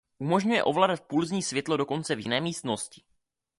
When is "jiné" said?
2.19-2.41